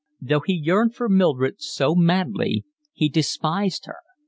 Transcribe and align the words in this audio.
Though 0.19 0.39
he 0.39 0.53
yearned 0.55 0.95
for 0.95 1.07
Mildred 1.07 1.61
so 1.61 1.93
madly 1.93 2.65
he 2.91 3.07
despised 3.07 3.85
her. 3.85 3.97